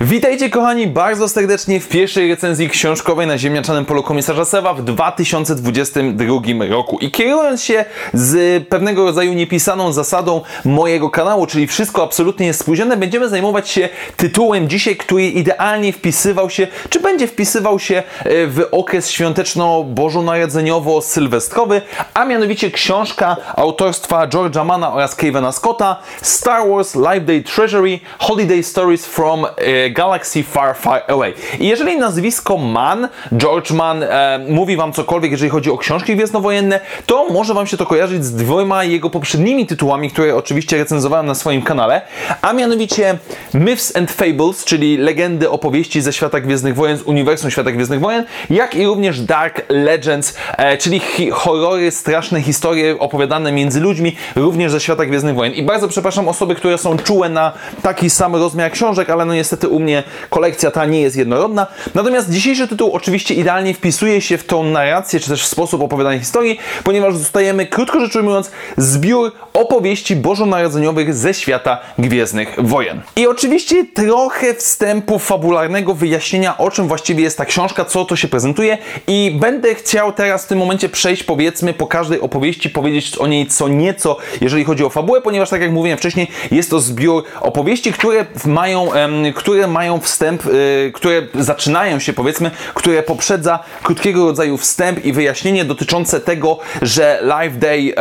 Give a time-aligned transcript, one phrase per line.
[0.00, 6.40] Witajcie kochani bardzo serdecznie w pierwszej recenzji książkowej na ziemniaczanym polu komisarza Sewa w 2022
[6.68, 6.98] roku.
[6.98, 12.96] I kierując się z pewnego rodzaju niepisaną zasadą mojego kanału, czyli wszystko absolutnie jest spóźnione,
[12.96, 18.02] będziemy zajmować się tytułem dzisiaj, który idealnie wpisywał się, czy będzie wpisywał się e,
[18.46, 21.80] w okres świąteczno-bożonarodzeniowo-sylwestrowy,
[22.14, 28.62] a mianowicie książka autorstwa George'a Mana oraz Kevina Scotta Star Wars Live Day Treasury Holiday
[28.62, 31.34] Stories from e, Galaxy Far Far Away.
[31.60, 36.80] I jeżeli nazwisko Mann, George Mann, e, mówi Wam cokolwiek, jeżeli chodzi o książki gwiezdnowojenne,
[37.06, 41.34] to może Wam się to kojarzyć z dwoma jego poprzednimi tytułami, które oczywiście recenzowałem na
[41.34, 42.02] swoim kanale,
[42.42, 43.18] a mianowicie
[43.54, 48.24] Myths and Fables, czyli legendy, opowieści ze świata Gwiezdnych Wojen, z uniwersum świata Gwiezdnych Wojen,
[48.50, 51.00] jak i również Dark Legends, e, czyli
[51.32, 55.52] horrory, straszne historie opowiadane między ludźmi, również ze świata Gwiezdnych Wojen.
[55.52, 57.52] I bardzo przepraszam osoby, które są czułe na
[57.82, 61.66] taki sam rozmiar książek, ale no niestety u mnie kolekcja ta nie jest jednorodna.
[61.94, 66.18] Natomiast dzisiejszy tytuł oczywiście idealnie wpisuje się w tą narrację, czy też w sposób opowiadania
[66.18, 73.00] historii, ponieważ dostajemy, krótko rzecz ujmując, zbiór opowieści bożonarodzeniowych ze świata Gwiezdnych Wojen.
[73.16, 78.28] I oczywiście trochę wstępu fabularnego wyjaśnienia, o czym właściwie jest ta książka, co to się
[78.28, 83.26] prezentuje i będę chciał teraz w tym momencie przejść, powiedzmy, po każdej opowieści, powiedzieć o
[83.26, 87.24] niej co nieco, jeżeli chodzi o fabułę, ponieważ tak jak mówiłem wcześniej, jest to zbiór
[87.40, 88.88] opowieści, które mają,
[89.34, 95.64] które mają wstęp, y, które zaczynają się powiedzmy, które poprzedza krótkiego rodzaju wstęp i wyjaśnienie
[95.64, 97.94] dotyczące tego, że Live Day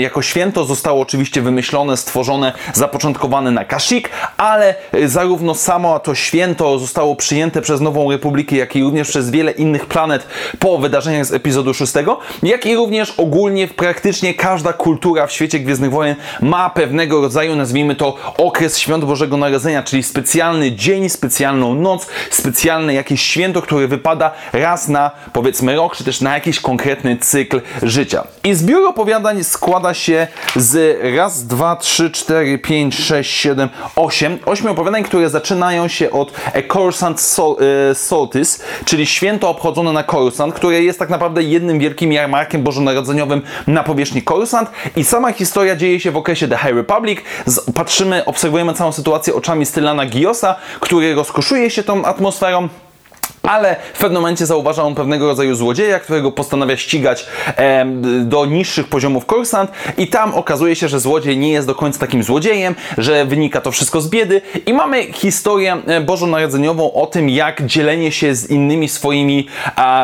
[0.00, 6.78] jako święto zostało oczywiście wymyślone, stworzone, zapoczątkowane na Kashyyyk, ale y, zarówno samo to święto
[6.78, 10.26] zostało przyjęte przez Nową Republikę, jak i również przez wiele innych planet
[10.58, 11.92] po wydarzeniach z epizodu 6,
[12.42, 17.94] jak i również ogólnie praktycznie każda kultura w świecie Gwiezdnych Wojen ma pewnego rodzaju, nazwijmy
[17.94, 24.30] to, okres Świąt Bożego Narodzenia, czyli specjalny dzień, specjalną noc, specjalne jakieś święto, które wypada
[24.52, 28.24] raz na powiedzmy rok, czy też na jakiś konkretny cykl życia.
[28.44, 34.38] I zbiór opowiadań składa się z raz, dwa, trzy, cztery, pięć, sześć, siedem, osiem.
[34.46, 37.56] Ośmiu opowiadań, które zaczynają się od A Coruscant Sol,
[37.90, 43.42] e, Solstice, czyli święto obchodzone na Coruscant, które jest tak naprawdę jednym wielkim jarmarkiem bożonarodzeniowym
[43.66, 47.20] na powierzchni Coruscant i sama historia dzieje się w okresie The High Republic.
[47.46, 52.68] Z, patrzymy, obserwujemy całą sytuację oczami Stylana Giosa, który rozkoszuje się tą atmosferą.
[53.42, 57.86] Ale w pewnym momencie zauważa on pewnego rodzaju złodzieja, którego postanawia ścigać e,
[58.24, 62.22] do niższych poziomów Korsant i tam okazuje się, że złodziej nie jest do końca takim
[62.22, 67.66] złodziejem, że wynika to wszystko z biedy i mamy historię e, bożonarodzeniową o tym, jak
[67.66, 69.46] dzielenie się z innymi swoimi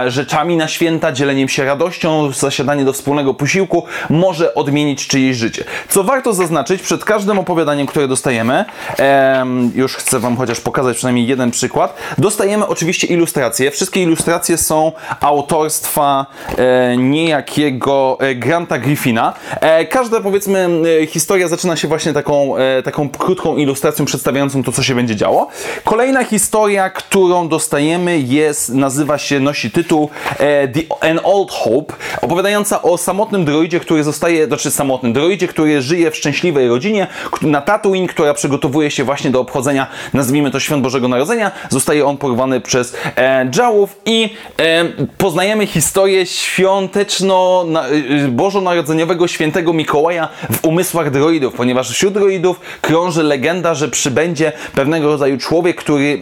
[0.07, 5.65] rzeczami na święta, dzieleniem się radością, zasiadanie do wspólnego posiłku może odmienić czyjeś życie.
[5.89, 8.65] Co warto zaznaczyć, przed każdym opowiadaniem, które dostajemy,
[8.99, 13.71] e, już chcę Wam chociaż pokazać przynajmniej jeden przykład, dostajemy oczywiście ilustracje ilustracje.
[13.71, 16.27] Wszystkie ilustracje są autorstwa
[16.59, 19.35] e, niejakiego e, Granta Griffina.
[19.61, 20.69] E, każda, powiedzmy,
[21.09, 22.55] historia zaczyna się właśnie taką,
[22.85, 25.49] taką krótką ilustracją przedstawiającą to, co się będzie działo.
[25.85, 32.99] Kolejna historia, którą dostajemy jest, nazywa się, nosi tytuł The, An Old Hope, opowiadająca o
[32.99, 37.07] samotnym droidzie, który zostaje, znaczy samotnym droidzie, który żyje w szczęśliwej rodzinie
[37.43, 41.51] na Tatooine, która przygotowuje się właśnie do obchodzenia, nazwijmy to Świąt Bożego Narodzenia.
[41.69, 44.85] Zostaje on porwany przez e, Jałów i e,
[45.19, 53.75] poznajemy historię świąteczno na, e, świętego Mikołaja w umysłach droidów, ponieważ wśród droidów krąży legenda,
[53.75, 56.21] że przybędzie pewnego rodzaju człowiek, który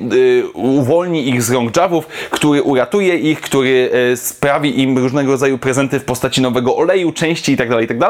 [0.55, 6.05] uwolni ich z rąk Jawów, który uratuje ich, który sprawi im różnego rodzaju prezenty w
[6.05, 8.09] postaci nowego oleju, części itd., itd.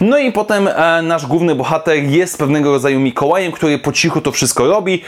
[0.00, 0.68] No i potem
[1.02, 5.02] nasz główny bohater jest pewnego rodzaju Mikołajem, który po cichu to wszystko robi,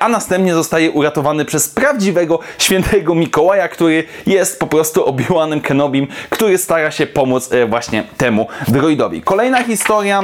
[0.00, 2.69] a następnie zostaje uratowany przez prawdziwego świętego
[3.14, 9.22] Mikołaja, który jest po prostu Obi-Wanem Kenobim, który stara się pomóc e, właśnie temu droidowi.
[9.22, 10.22] Kolejna historia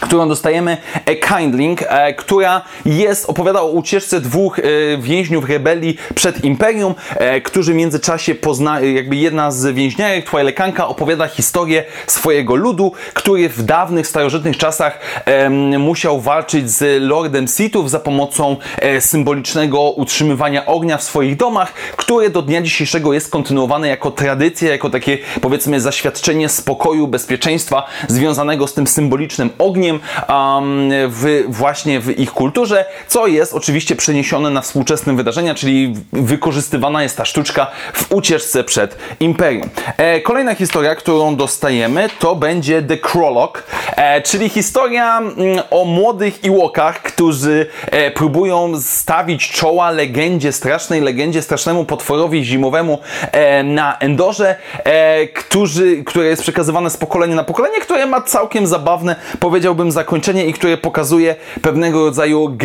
[0.00, 4.62] którą dostajemy A Kindling, e, która jest, opowiada o ucieczce dwóch e,
[4.98, 11.26] więźniów rebelii przed Imperium, e, którzy w międzyczasie pozna, jakby jedna z więźniarek, Twilekanka, opowiada
[11.26, 18.00] historię swojego ludu, który w dawnych, starożytnych czasach e, musiał walczyć z Lordem Sithów za
[18.00, 24.10] pomocą e, symbolicznego utrzymywania ognia w swoich domach, które do dnia dzisiejszego jest kontynuowane jako
[24.10, 29.89] tradycja, jako takie powiedzmy zaświadczenie spokoju, bezpieczeństwa związanego z tym symbolicznym ogniem
[31.08, 37.16] w, właśnie w ich kulturze, co jest oczywiście przeniesione na współczesne wydarzenia, czyli wykorzystywana jest
[37.16, 39.68] ta sztuczka w ucieczce przed imperium.
[39.96, 43.64] E, kolejna historia, którą dostajemy, to będzie The Prolog,
[43.96, 45.36] e, czyli historia mm,
[45.70, 52.98] o młodych Iłokach, którzy e, próbują stawić czoła legendzie, strasznej legendzie, strasznemu potworowi zimowemu
[53.64, 54.56] na Endorze,
[55.34, 60.52] którzy, które jest przekazywane z pokolenia na pokolenie, które ma całkiem zabawne, powiedziałbym, zakończenie i
[60.52, 62.56] które pokazuje pewnego rodzaju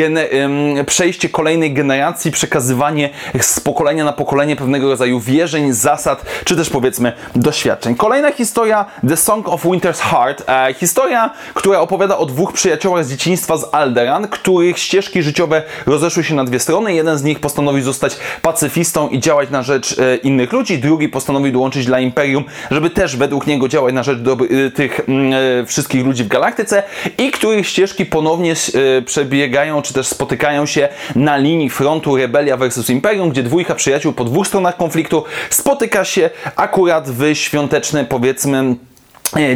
[0.86, 3.10] przejście kolejnej generacji, przekazywanie
[3.42, 7.96] z pokolenia na pokolenie pewnego rodzaju wierzeń, zasad, czy też powiedzmy doświadczeń.
[7.96, 13.10] Kolejna historia, The Song of Winter's Heart, e, historia, która opowiada o dwóch przyjaciołach z
[13.10, 16.94] dzieciństwa z Alderan, których ścieżki życiowe rozeszły się na dwie strony.
[16.94, 21.54] Jeden z nich postanowił zostać pacyfistą i działać na rzecz e, innych ludzi, drugi postanowił
[21.54, 26.06] dołączyć dla Imperium, żeby też według niego działać na rzecz e, tych mm, e, wszystkich
[26.06, 26.84] ludzi w galaktyce
[27.18, 32.90] i których ścieżki ponownie e, przebiegają, czy też spotykają się na linii frontu Rebelia versus
[32.90, 38.76] Imperium, gdzie dwójka przyjaciół po dwóch stronach konfliktu spotyka się akurat w świąteczne, powiedzmy,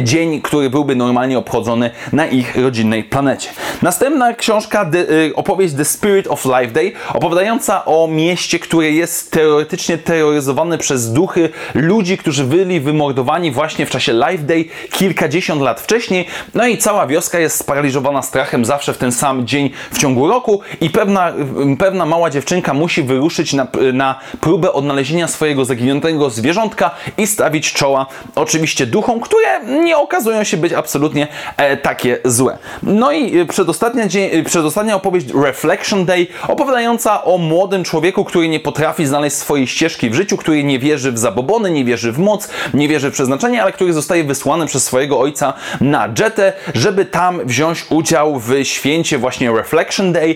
[0.02, 3.50] dzień, który byłby normalnie obchodzony na ich rodzinnej planecie.
[3.82, 9.30] Następna książka, the, e, opowieść The Spirit of Life Day, opowiadająca o mieście, które jest
[9.30, 15.80] teoretycznie terroryzowane przez duchy ludzi, którzy byli wymordowani właśnie w czasie Life Day kilkadziesiąt lat
[15.80, 16.26] wcześniej.
[16.54, 20.60] No i cała wioska jest sparaliżowana strachem zawsze w ten sam dzień w ciągu roku
[20.80, 21.32] i pewna,
[21.78, 28.06] pewna mała dziewczynka musi wyruszyć na, na próbę odnalezienia swojego zaginionego zwierzątka i stawić czoła
[28.34, 32.58] oczywiście duchom, które nie okazują się być absolutnie e, takie złe.
[32.82, 38.48] No i e, przedostatnia, dzień, e, przedostatnia opowieść Reflection Day, opowiadająca o młodym człowieku, który
[38.48, 42.18] nie potrafi znaleźć swojej ścieżki w życiu, który nie wierzy w zabobony, nie wierzy w
[42.18, 47.04] moc, nie wierzy w przeznaczenie, ale który zostaje wysłany przez swojego ojca na Jetę, żeby
[47.04, 50.34] tam wziąć udział w święcie właśnie Reflection Day,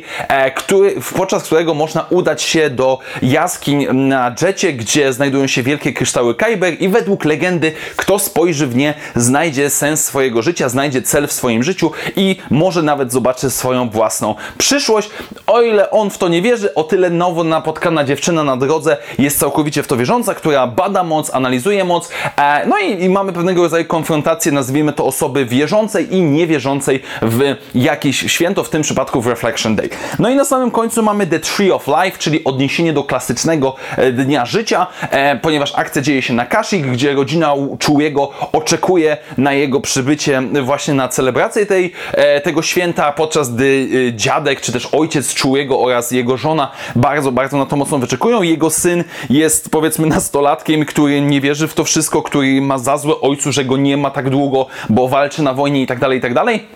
[0.55, 6.35] który, podczas którego można udać się do jaskiń na Jetie, gdzie znajdują się wielkie kryształy
[6.35, 11.33] Kyber i według legendy, kto spojrzy w nie, znajdzie sens swojego życia, znajdzie cel w
[11.33, 15.11] swoim życiu i może nawet zobaczy swoją własną przyszłość.
[15.47, 19.39] O ile on w to nie wierzy, o tyle nowo napotkana dziewczyna na drodze jest
[19.39, 22.11] całkowicie w to wierząca, która bada moc, analizuje moc.
[22.37, 27.57] E, no i, i mamy pewnego rodzaju konfrontację, nazwijmy to osoby wierzącej i niewierzącej w
[27.75, 29.89] jakieś święto, w tym przypadku w Reflection Day.
[30.19, 34.13] No i na samym końcu mamy The Tree of Life, czyli odniesienie do klasycznego e,
[34.13, 39.04] dnia życia, e, ponieważ akcja dzieje się na Kashyyyk, gdzie rodzina Czułego oczekuje
[39.39, 44.73] na jego przybycie właśnie na celebrację tej, e, tego święta, podczas gdy e, dziadek czy
[44.73, 48.43] też ojciec czułego oraz jego żona bardzo, bardzo na to mocno wyczekują.
[48.43, 53.21] Jego syn jest powiedzmy nastolatkiem, który nie wierzy w to wszystko, który ma za złe
[53.21, 56.23] ojcu, że go nie ma tak długo, bo walczy na wojnie i tak dalej, i
[56.23, 56.67] tak dalej.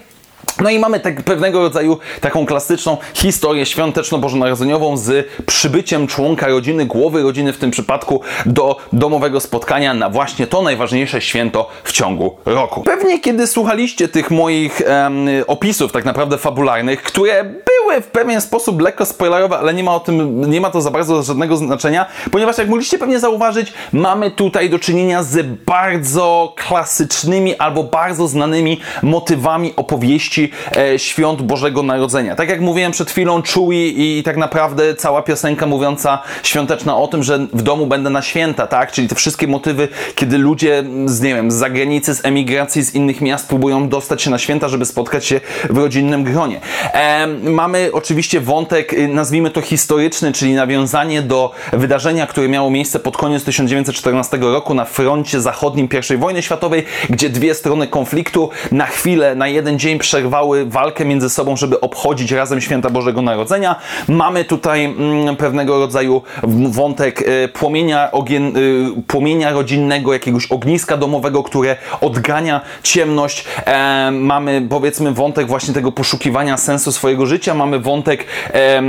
[0.60, 7.22] No i mamy tak pewnego rodzaju taką klasyczną historię świąteczno-bożonarodzeniową z przybyciem członka rodziny, głowy
[7.22, 12.82] rodziny w tym przypadku, do domowego spotkania na właśnie to najważniejsze święto w ciągu roku.
[12.82, 18.80] Pewnie kiedy słuchaliście tych moich em, opisów tak naprawdę fabularnych, które były w pewien sposób
[18.80, 22.58] lekko spoilerowe, ale nie ma o tym, nie ma to za bardzo żadnego znaczenia, ponieważ
[22.58, 29.72] jak mogliście pewnie zauważyć, mamy tutaj do czynienia z bardzo klasycznymi albo bardzo znanymi motywami
[29.76, 32.34] opowieści e, świąt Bożego Narodzenia.
[32.34, 37.22] Tak jak mówiłem przed chwilą, Chewie i tak naprawdę cała piosenka mówiąca świąteczna o tym,
[37.22, 38.92] że w domu będę na święta, tak?
[38.92, 43.20] Czyli te wszystkie motywy, kiedy ludzie z, nie wiem, z zagranicy, z emigracji, z innych
[43.20, 46.60] miast próbują dostać się na święta, żeby spotkać się w rodzinnym gronie.
[46.92, 53.00] E, mamy oczywiście wątek, y, nazwijmy to historyczny, czyli nawiązanie do wydarzenia, które miało miejsce
[53.00, 58.86] pod koniec 1914 roku na froncie zachodnim I wojny światowej, gdzie dwie strony konfliktu na
[58.86, 63.76] chwilę, na jeden dzień przerwały walkę między sobą, żeby obchodzić razem święta Bożego Narodzenia.
[64.08, 66.22] Mamy tutaj mm, pewnego rodzaju
[66.68, 73.44] wątek y, płomienia, ogien, y, płomienia rodzinnego, jakiegoś ogniska domowego, które odgania ciemność.
[73.66, 77.54] E, mamy powiedzmy wątek właśnie tego poszukiwania sensu swojego życia.
[77.54, 78.82] Mamy wątek e,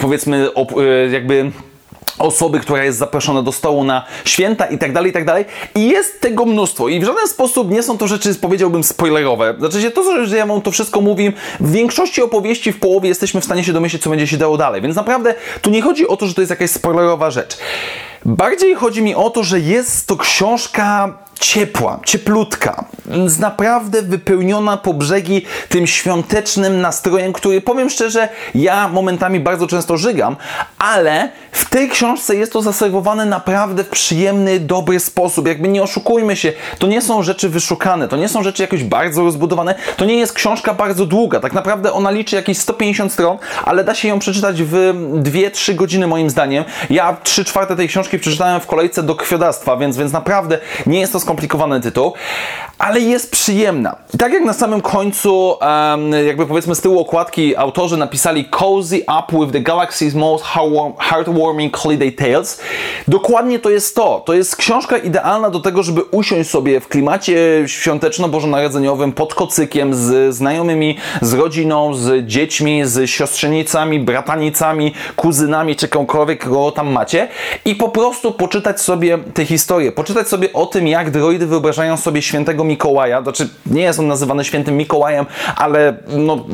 [0.00, 1.52] powiedzmy e, jakby
[2.18, 5.44] osoby, która jest zaproszona do stołu na święta i tak dalej, i tak dalej.
[5.74, 9.54] I jest tego mnóstwo i w żaden sposób nie są to rzeczy, powiedziałbym, spoilerowe.
[9.58, 13.40] Znaczy się to, że ja wam to wszystko mówię, w większości opowieści w połowie jesteśmy
[13.40, 14.82] w stanie się domyślić, co będzie się dało dalej.
[14.82, 17.58] Więc naprawdę tu nie chodzi o to, że to jest jakaś spoilerowa rzecz.
[18.24, 22.84] Bardziej chodzi mi o to, że jest to książka ciepła, cieplutka,
[23.26, 29.96] z naprawdę wypełniona po brzegi tym świątecznym nastrojem, który powiem szczerze, ja momentami bardzo często
[29.96, 30.36] żygam,
[30.78, 35.46] ale w tej książce jest to zaserwowane naprawdę w przyjemny, dobry sposób.
[35.46, 39.22] Jakby nie oszukujmy się, to nie są rzeczy wyszukane, to nie są rzeczy jakoś bardzo
[39.22, 41.40] rozbudowane, to nie jest książka bardzo długa.
[41.40, 44.74] Tak naprawdę ona liczy jakieś 150 stron, ale da się ją przeczytać w
[45.22, 46.64] 2-3 godziny moim zdaniem.
[46.90, 51.12] Ja 3 czwarte tej książki przeczytałem w kolejce do krwiodawstwa, więc, więc naprawdę nie jest
[51.12, 52.12] to skomplikowany tytuł,
[52.78, 53.96] ale jest przyjemna.
[54.14, 55.56] I tak jak na samym końcu,
[56.26, 60.44] jakby powiedzmy z tyłu okładki autorzy napisali Cozy up with the galaxy's most
[60.98, 62.60] heartwarming holiday tales,
[63.08, 64.22] dokładnie to jest to.
[64.26, 70.34] To jest książka idealna do tego, żeby usiąść sobie w klimacie świąteczno-bożonarodzeniowym pod kocykiem z
[70.34, 77.28] znajomymi, z rodziną, z dziećmi, z siostrzenicami, bratanicami, kuzynami, czy kogokolwiek, kogo tam macie
[77.64, 78.01] i po prostu
[78.38, 83.48] poczytać sobie te historie, poczytać sobie o tym, jak droidy wyobrażają sobie świętego Mikołaja, znaczy
[83.66, 86.44] nie jest on nazywany świętym Mikołajem, ale no,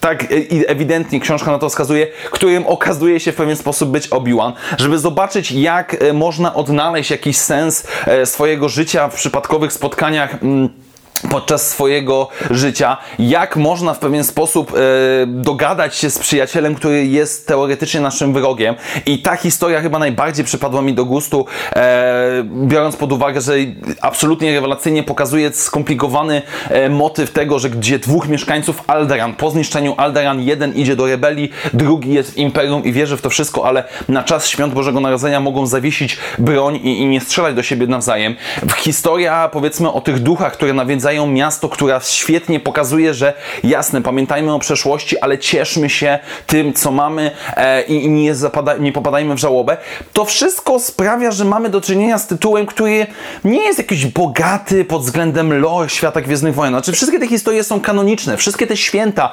[0.00, 0.26] tak
[0.66, 5.52] ewidentnie książka na to wskazuje, którym okazuje się w pewien sposób być Obi-Wan, żeby zobaczyć
[5.52, 10.85] jak e, można odnaleźć jakiś sens e, swojego życia w przypadkowych spotkaniach mm,
[11.30, 17.46] podczas swojego życia, jak można w pewien sposób e, dogadać się z przyjacielem, który jest
[17.46, 18.74] teoretycznie naszym wrogiem.
[19.06, 21.46] I ta historia chyba najbardziej przypadła mi do gustu,
[21.76, 23.52] e, biorąc pod uwagę, że
[24.00, 30.40] absolutnie rewelacyjnie pokazuje skomplikowany e, motyw tego, że gdzie dwóch mieszkańców Alderan, po zniszczeniu Alderan,
[30.40, 34.22] jeden idzie do rebelii, drugi jest w Imperium i wierzy w to wszystko, ale na
[34.22, 38.36] czas świąt Bożego Narodzenia mogą zawiesić broń i, i nie strzelać do siebie nawzajem.
[38.76, 43.34] Historia, powiedzmy, o tych duchach, które nawiedzają nawiedzają miasto, która świetnie pokazuje, że
[43.64, 48.92] jasne, pamiętajmy o przeszłości, ale cieszmy się tym, co mamy e, i nie, zapada, nie
[48.92, 49.76] popadajmy w żałobę.
[50.12, 53.06] To wszystko sprawia, że mamy do czynienia z tytułem, który
[53.44, 56.72] nie jest jakiś bogaty pod względem lore świata Gwiezdnych Wojen.
[56.72, 59.32] Znaczy wszystkie te historie są kanoniczne, wszystkie te święta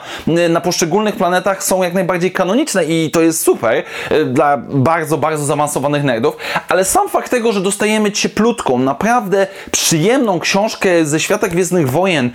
[0.50, 5.46] na poszczególnych planetach są jak najbardziej kanoniczne i to jest super e, dla bardzo, bardzo
[5.46, 6.38] zaawansowanych nerdów,
[6.68, 12.30] ale sam fakt tego, że dostajemy cieplutką, naprawdę przyjemną książkę ze świata Gwiezdnych Gwiezdnych Wojen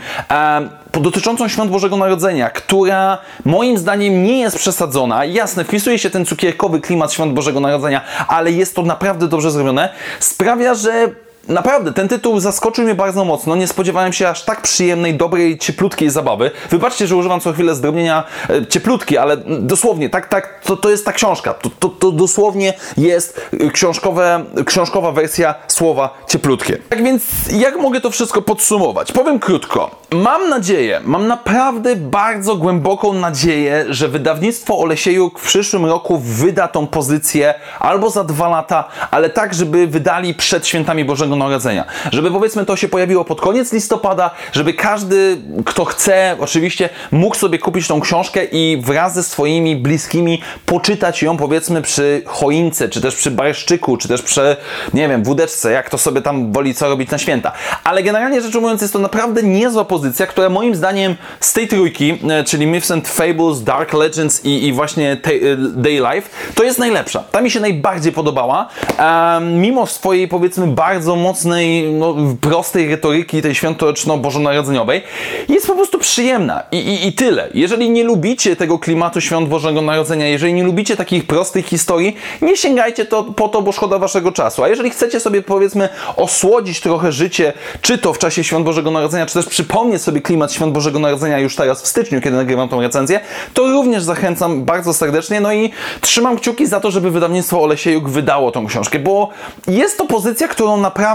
[0.93, 5.25] dotyczącą Świąt Bożego Narodzenia, która moim zdaniem nie jest przesadzona.
[5.25, 9.89] Jasne, wpisuje się ten cukierkowy klimat Świąt Bożego Narodzenia, ale jest to naprawdę dobrze zrobione.
[10.21, 11.09] Sprawia, że
[11.49, 13.57] Naprawdę, ten tytuł zaskoczył mnie bardzo mocno.
[13.57, 16.51] Nie spodziewałem się aż tak przyjemnej, dobrej, cieplutkiej zabawy.
[16.71, 21.05] Wybaczcie, że używam co chwilę zdrobnienia e, cieplutki, ale dosłownie, tak, tak, to, to jest
[21.05, 21.55] ta książka.
[21.55, 23.41] To, to, to dosłownie jest
[23.73, 26.79] książkowe, książkowa wersja słowa cieplutkie.
[26.89, 29.13] Tak więc, jak mogę to wszystko podsumować?
[29.13, 29.91] Powiem krótko.
[30.13, 36.87] Mam nadzieję, mam naprawdę bardzo głęboką nadzieję, że wydawnictwo Olesiejuk w przyszłym roku wyda tą
[36.87, 41.85] pozycję albo za dwa lata, ale tak, żeby wydali przed świętami Bożego Narodzenia.
[42.13, 47.59] Żeby powiedzmy to się pojawiło pod koniec listopada, żeby każdy, kto chce, oczywiście mógł sobie
[47.59, 53.17] kupić tą książkę i wraz ze swoimi bliskimi poczytać ją powiedzmy przy choince, czy też
[53.17, 54.57] przy barszczyku, czy też przy,
[54.95, 57.53] nie wiem, wódeczce, jak to sobie tam woli co robić na święta.
[57.85, 62.19] Ale generalnie rzecz ujmując jest to naprawdę niezła pozycja, która moim zdaniem z tej trójki,
[62.31, 66.79] e, czyli Myths and Fables, Dark Legends i, i właśnie e, Day Life, to jest
[66.79, 67.25] najlepsza.
[67.33, 68.69] Ta mi się najbardziej podobała,
[68.99, 75.03] um, mimo swojej powiedzmy bardzo mocnej, no, prostej retoryki tej świąteczno-bożonarodzeniowej,
[75.49, 77.49] jest po prostu przyjemna I, i, i tyle.
[77.55, 82.57] Jeżeli nie lubicie tego klimatu świąt Bożego Narodzenia, jeżeli nie lubicie takich prostych historii, nie
[82.57, 84.65] sięgajcie to, po to, bo szkoda waszego czasu.
[84.65, 89.27] A jeżeli chcecie sobie powiedzmy osłodzić trochę życie, czy to w czasie świąt Bożego Narodzenia,
[89.27, 92.81] czy też przypomnieć sobie klimat świąt Bożego Narodzenia już teraz w styczniu, kiedy nagrywam tą
[92.81, 93.21] recenzję,
[93.55, 95.41] to również zachęcam bardzo serdecznie.
[95.41, 95.71] No i
[96.01, 99.29] trzymam kciuki za to, żeby wydawnictwo Olesiejuk wydało tą książkę, bo
[99.69, 101.08] jest to pozycja, którą naprawdę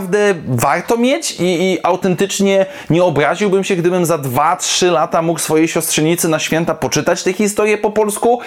[0.47, 6.27] warto mieć i, i autentycznie nie obraziłbym się, gdybym za 2-3 lata mógł swojej siostrzenicy
[6.27, 8.39] na święta poczytać tę historię po polsku,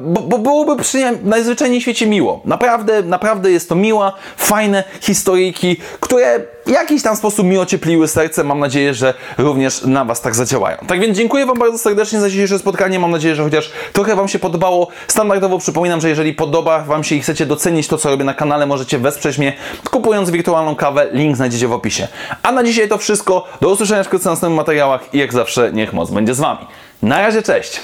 [0.00, 2.42] bo, bo byłoby przy najzwyczajniej w świecie miło.
[2.44, 8.44] Naprawdę, naprawdę jest to miła, fajne historyjki, które jakiś tam sposób mi ociepliły serce.
[8.44, 10.76] Mam nadzieję, że również na Was tak zadziałają.
[10.86, 12.98] Tak więc dziękuję Wam bardzo serdecznie za dzisiejsze spotkanie.
[12.98, 14.88] Mam nadzieję, że chociaż trochę Wam się podobało.
[15.08, 18.66] Standardowo przypominam, że jeżeli podoba Wam się i chcecie docenić to, co robię na kanale,
[18.66, 19.52] możecie wesprzeć mnie
[19.90, 21.08] kupując wirtualną kawę.
[21.12, 22.08] Link znajdziecie w opisie.
[22.42, 23.48] A na dzisiaj to wszystko.
[23.60, 26.66] Do usłyszenia wkrótce w następnych materiałach i jak zawsze niech moc będzie z Wami.
[27.02, 27.80] Na razie, cześć!